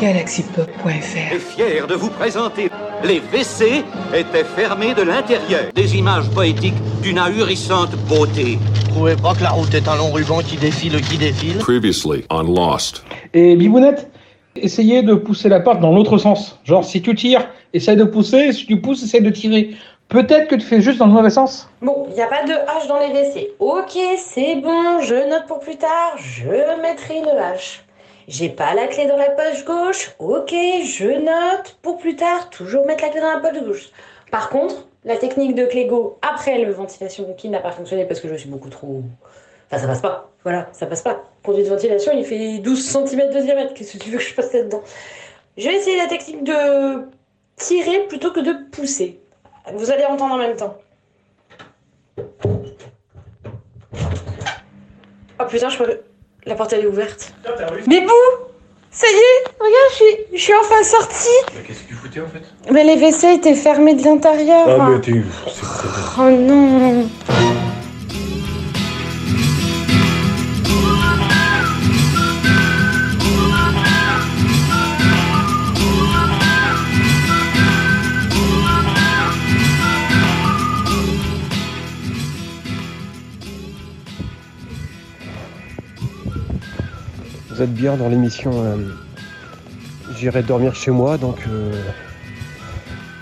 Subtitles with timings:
[0.00, 2.70] galaxypop.fr est fier de vous présenter
[3.04, 3.84] les WC
[4.14, 5.64] étaient fermés de l'intérieur.
[5.74, 8.58] Des images poétiques d'une ahurissante beauté.
[8.88, 11.58] trouvez pas que la route est un long ruban qui défile, qui défile?
[11.58, 13.04] Previously on Lost.
[13.34, 14.10] Et Bibounette,
[14.56, 16.58] essayez de pousser la porte dans l'autre sens.
[16.64, 18.52] Genre, si tu tires, essaye de pousser.
[18.52, 19.74] Si tu pousses, essaye de tirer.
[20.08, 21.68] Peut-être que tu fais juste dans le mauvais sens.
[21.82, 23.50] Bon, il n'y a pas de hache dans les WC.
[23.58, 27.83] Ok, c'est bon, je note pour plus tard, je mettrai une hache.
[28.26, 30.12] J'ai pas la clé dans la poche gauche.
[30.18, 33.90] Ok, je note pour plus tard, toujours mettre la clé dans la poche gauche.
[34.30, 38.28] Par contre, la technique de Clégo après le ventilation qui n'a pas fonctionné parce que
[38.28, 39.02] je suis beaucoup trop.
[39.70, 40.30] Enfin, ça passe pas.
[40.42, 41.24] Voilà, ça passe pas.
[41.42, 43.74] Conduit de ventilation, il fait 12 cm de diamètre.
[43.74, 44.82] Qu'est-ce que tu veux que je fasse là-dedans?
[45.56, 47.06] Je vais essayer la technique de
[47.56, 49.20] tirer plutôt que de pousser.
[49.72, 50.76] Vous allez entendre en même temps.
[55.40, 56.00] Oh putain, je crois que
[56.46, 57.32] la porte elle est ouverte.
[57.86, 58.12] Bibou
[58.90, 61.28] Ça y est Regarde, je suis, je suis enfin sortie
[61.66, 62.72] Qu'est-ce que tu foutais en fait?
[62.72, 64.66] Mais les WC étaient fermés de l'intérieur.
[64.68, 65.12] Ah mais t'es...
[65.46, 67.08] c'est- c'est- Oh non
[87.66, 88.76] Bien dans l'émission euh,
[90.18, 91.16] J'irai dormir chez moi.
[91.18, 91.72] Donc, euh,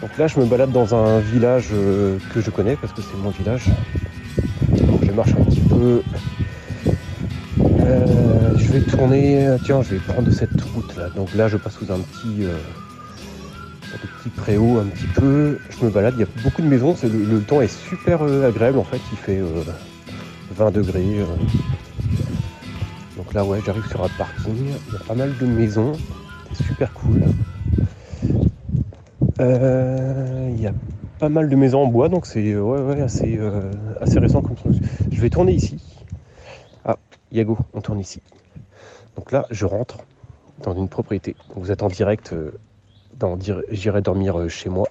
[0.00, 3.16] donc là, je me balade dans un village euh, que je connais parce que c'est
[3.18, 3.66] mon village.
[4.80, 6.02] Donc, je marche un petit peu.
[8.56, 9.56] Je vais tourner.
[9.64, 11.08] Tiens, je vais prendre cette route là.
[11.10, 12.44] Donc là, je passe sous un petit.
[12.44, 12.56] euh,
[13.94, 15.58] un petit préau un petit peu.
[15.70, 16.14] Je me balade.
[16.16, 16.96] Il y a beaucoup de maisons.
[17.02, 19.00] Le, temps est super agréable en fait.
[19.12, 19.62] Il fait euh,
[20.56, 21.20] 20 degrés.
[23.32, 24.74] Là, ouais, j'arrive sur un parking.
[24.88, 25.92] Il y a pas mal de maisons.
[26.52, 27.22] C'est super cool.
[29.40, 30.72] Euh, Il y a
[31.18, 34.42] pas mal de maisons en bois, donc c'est euh, ouais, ouais, assez, euh, assez récent
[34.42, 34.74] comme truc.
[35.10, 35.78] Je vais tourner ici.
[36.84, 36.96] Ah,
[37.30, 38.20] Yago, on tourne ici.
[39.16, 39.98] Donc là, je rentre
[40.62, 41.36] dans une propriété.
[41.48, 42.34] Donc vous êtes en direct
[43.70, 44.88] J'irai dormir chez moi.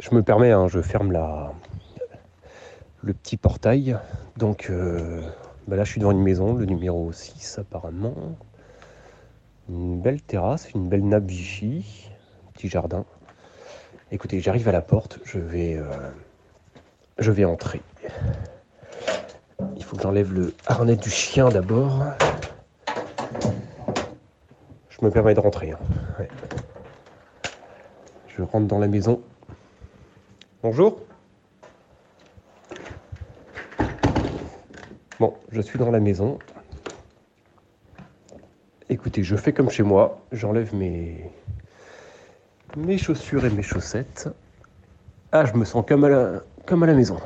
[0.00, 1.52] Je me permets, hein, je ferme la,
[3.02, 3.98] le petit portail.
[4.36, 5.20] Donc euh,
[5.68, 8.14] bah là, je suis devant une maison, le numéro 6 apparemment.
[9.68, 12.10] Une belle terrasse, une belle nappe Vichy,
[12.54, 13.04] petit jardin.
[14.10, 15.84] Écoutez, j'arrive à la porte, je vais, euh,
[17.18, 17.82] je vais entrer.
[19.76, 22.02] Il faut que j'enlève le harnais du chien d'abord.
[24.88, 25.72] Je me permets de rentrer.
[25.72, 25.78] hein.
[28.28, 29.20] Je rentre dans la maison.
[30.62, 30.98] Bonjour.
[35.20, 36.38] Bon, je suis dans la maison.
[38.88, 40.20] Écoutez, je fais comme chez moi.
[40.30, 41.28] J'enlève mes...
[42.98, 44.28] chaussures et mes chaussettes.
[45.32, 47.18] Ah, je me sens comme à la, comme à la maison.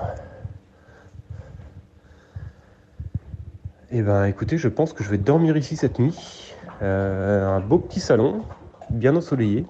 [3.91, 6.55] Eh ben, écoutez, je pense que je vais dormir ici cette nuit.
[6.81, 8.43] Euh, un beau petit salon,
[8.89, 9.67] bien ensoleillé.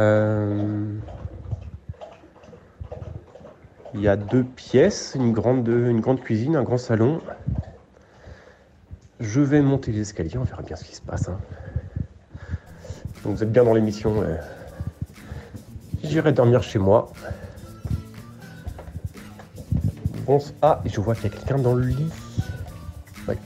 [0.00, 0.96] Euh,
[3.94, 7.20] Il y a deux pièces, une grande, une grande cuisine, un grand salon.
[9.20, 11.28] Je vais monter les escaliers, on verra bien ce qui se passe.
[11.28, 11.38] hein.
[13.24, 14.22] Vous êtes bien dans l'émission.
[16.04, 17.12] J'irai dormir chez moi.
[20.26, 22.10] Bon, ah, je vois qu'il y a quelqu'un dans le lit.
[23.26, 23.38] Ouais.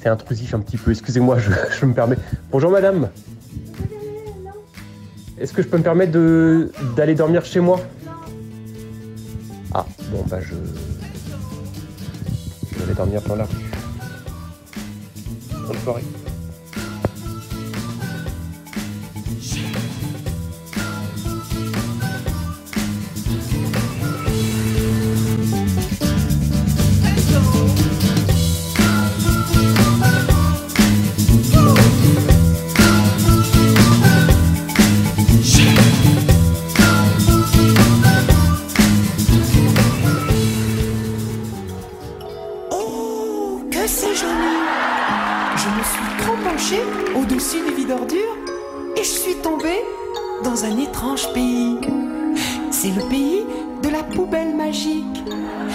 [0.00, 2.16] C'est intrusif un petit peu, excusez-moi, je, je me permets.
[2.50, 3.08] Bonjour madame.
[5.38, 6.12] Est-ce que je peux me permettre
[6.96, 7.80] d'aller dormir chez moi?
[9.74, 10.54] Ah, bon, bah je.
[12.72, 13.70] Je vais dormir dans la rue.
[15.66, 16.04] Bonne soirée.
[47.14, 48.36] Au-dessus des vides ordures
[48.96, 49.84] et je suis tombée
[50.42, 51.76] dans un étrange pays.
[52.72, 53.44] C'est le pays
[53.82, 55.22] de la poubelle magique.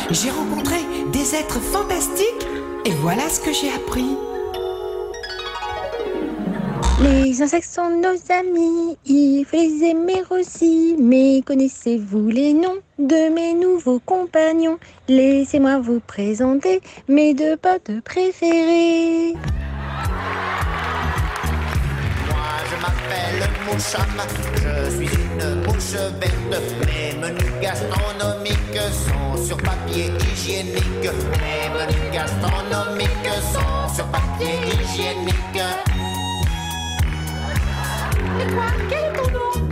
[0.09, 0.75] J'ai rencontré
[1.13, 2.45] des êtres fantastiques
[2.83, 4.17] et voilà ce que j'ai appris.
[7.01, 10.95] Les insectes sont nos amis, il faut les aimer aussi.
[10.99, 14.77] Mais connaissez-vous les noms de mes nouveaux compagnons?
[15.07, 19.35] Laissez-moi vous présenter mes deux potes préférés.
[23.11, 24.17] M'appelle Moucham.
[24.55, 26.63] Je suis une mouche verte.
[26.85, 30.83] Mes menus gastronomiques sont sur papier hygiénique.
[31.03, 35.61] Mes menus gastronomiques sont sur papier hygiénique.
[38.39, 39.70] Et toi, quel est ton nom?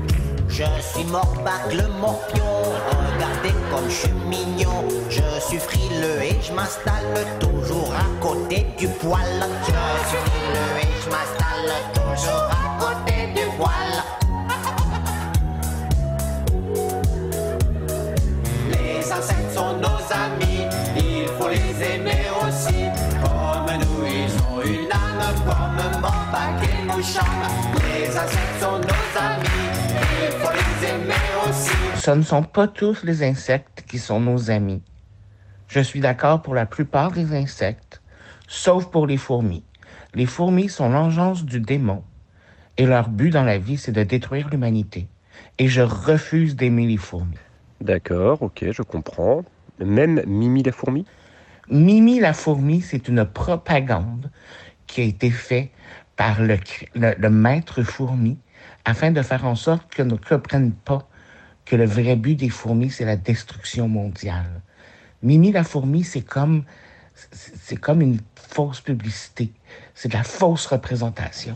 [0.60, 2.44] Je suis Morbac le morpion,
[2.90, 4.84] regardez comme je suis mignon.
[5.10, 9.22] Je suis frileux et je m'installe toujours à côté du poil.
[9.62, 14.04] Je suis frileux et je m'installe toujours à côté du poil.
[18.70, 20.68] Les insectes sont nos amis,
[20.98, 22.90] il faut les aimer aussi.
[23.24, 27.24] Comme nous, ils ont une âme, comme Morbac et Moucham.
[27.82, 29.69] Les insectes sont nos amis,
[32.00, 34.82] Ce ne sont pas tous les insectes qui sont nos amis.
[35.68, 38.02] Je suis d'accord pour la plupart des insectes,
[38.48, 39.66] sauf pour les fourmis.
[40.16, 42.06] Les fourmis sont l'engeance du démon,
[42.78, 45.10] et leur but dans la vie, c'est de détruire l'humanité.
[45.58, 47.36] Et je refuse d'aimer les fourmis.
[47.82, 49.44] D'accord, ok, je comprends.
[49.80, 51.06] Même Mimi la fourmi?
[51.70, 54.32] Mimi la fourmi, c'est une propagande
[54.88, 55.72] qui a été faite
[56.16, 56.58] par le,
[56.96, 58.38] le- le maître fourmi
[58.86, 61.10] afin de faire en sorte qu'on ne comprenne pas
[61.70, 64.62] que le vrai but des fourmis, c'est la destruction mondiale.
[65.22, 66.64] Mimi la fourmi, c'est comme,
[67.14, 69.52] c'est comme une fausse publicité.
[69.94, 71.54] C'est de la fausse représentation.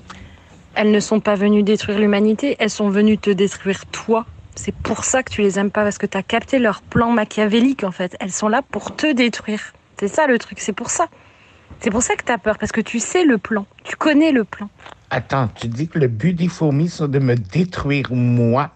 [0.76, 4.28] Elles ne sont pas venues détruire l'humanité, elles sont venues te détruire toi.
[4.56, 7.12] C'est pour ça que tu les aimes pas, parce que tu as capté leur plan
[7.12, 8.16] machiavélique en fait.
[8.20, 9.74] Elles sont là pour te détruire.
[10.00, 11.08] C'est ça le truc, c'est pour ça.
[11.80, 14.32] C'est pour ça que tu as peur, parce que tu sais le plan, tu connais
[14.32, 14.70] le plan.
[15.10, 18.72] Attends, tu dis que le but des fourmis, c'est de me détruire moi?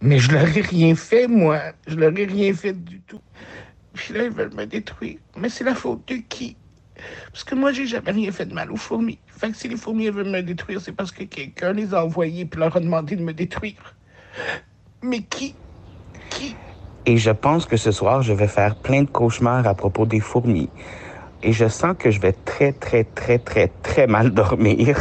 [0.00, 1.60] Mais je leur ai rien fait, moi.
[1.86, 3.20] Je leur ai rien fait du tout.
[3.94, 5.18] Puis là, ils veulent me détruire.
[5.36, 6.56] Mais c'est la faute de qui?
[7.32, 9.18] Parce que moi, j'ai jamais rien fait de mal aux fourmis.
[9.26, 12.44] Fait que si les fourmis veulent me détruire, c'est parce que quelqu'un les a envoyées
[12.44, 13.96] puis leur a demandé de me détruire.
[15.02, 15.54] Mais qui?
[16.30, 16.56] Qui?
[17.06, 20.20] Et je pense que ce soir, je vais faire plein de cauchemars à propos des
[20.20, 20.68] fourmis.
[21.42, 24.96] Et je sens que je vais très, très, très, très, très mal dormir.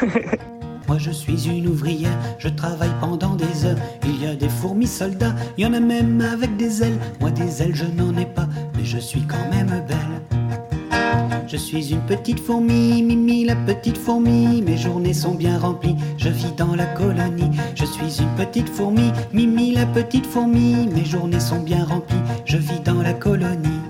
[0.90, 3.78] Moi je suis une ouvrière, je travaille pendant des heures.
[4.02, 6.98] Il y a des fourmis soldats, il y en a même avec des ailes.
[7.20, 11.46] Moi des ailes je n'en ai pas, mais je suis quand même belle.
[11.46, 14.62] Je suis une petite fourmi, Mimi la petite fourmi.
[14.62, 17.56] Mes journées sont bien remplies, je vis dans la colonie.
[17.76, 20.88] Je suis une petite fourmi, Mimi la petite fourmi.
[20.92, 23.89] Mes journées sont bien remplies, je vis dans la colonie.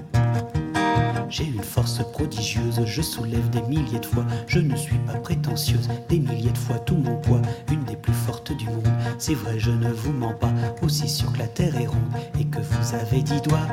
[1.31, 4.27] J'ai une force prodigieuse, je soulève des milliers de fois.
[4.49, 7.41] Je ne suis pas prétentieuse, des milliers de fois tout mon poids,
[7.71, 8.89] une des plus fortes du monde.
[9.17, 12.01] C'est vrai, je ne vous mens pas, aussi sûr que la terre est ronde
[12.39, 13.69] et que vous avez dix doigts.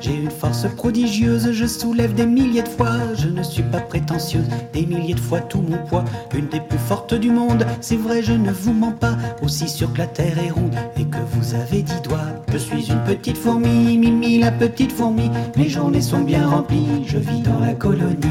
[0.00, 2.96] J'ai une force prodigieuse, je soulève des milliers de fois.
[3.14, 6.04] Je ne suis pas prétentieuse, des milliers de fois tout mon poids,
[6.34, 7.66] une des plus fortes du monde.
[7.80, 11.04] C'est vrai, je ne vous mens pas, aussi sûr que la terre est ronde et
[11.04, 12.18] que vous avez dix doigts.
[12.52, 15.30] Je suis une petite fourmi, Mimi la petite fourmi.
[15.56, 18.26] Mes journées sont bien remplies, je vis dans la colonie.